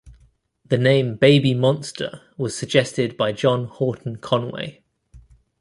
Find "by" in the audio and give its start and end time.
3.17-3.33